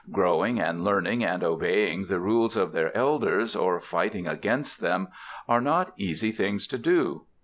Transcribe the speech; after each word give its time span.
Growing 0.11 0.59
and 0.59 0.83
learning 0.83 1.23
and 1.23 1.43
obeying 1.43 2.05
the 2.07 2.19
rules 2.19 2.57
of 2.57 2.71
their 2.71 2.89
elders, 2.97 3.55
or 3.55 3.79
fighting 3.79 4.27
against 4.27 4.81
them, 4.81 5.07
are 5.47 5.61
not 5.61 5.93
easy 5.95 6.31
things 6.31 6.65
to 6.65 6.79
do. 6.79 7.27